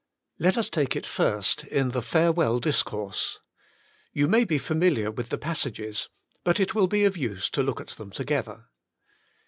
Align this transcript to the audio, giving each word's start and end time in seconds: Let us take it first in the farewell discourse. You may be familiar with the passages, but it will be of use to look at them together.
Let 0.39 0.57
us 0.57 0.67
take 0.67 0.95
it 0.95 1.05
first 1.05 1.63
in 1.65 1.89
the 1.89 2.01
farewell 2.01 2.59
discourse. 2.59 3.39
You 4.11 4.27
may 4.27 4.45
be 4.45 4.57
familiar 4.57 5.11
with 5.11 5.29
the 5.29 5.37
passages, 5.37 6.09
but 6.43 6.59
it 6.59 6.73
will 6.73 6.87
be 6.87 7.05
of 7.05 7.17
use 7.17 7.51
to 7.51 7.61
look 7.61 7.79
at 7.79 7.89
them 7.89 8.09
together. 8.09 8.65